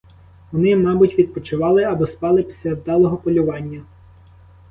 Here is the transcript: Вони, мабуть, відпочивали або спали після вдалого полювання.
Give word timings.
Вони, 0.51 0.75
мабуть, 0.75 1.19
відпочивали 1.19 1.83
або 1.83 2.07
спали 2.07 2.43
після 2.43 2.73
вдалого 2.73 3.17
полювання. 3.17 3.83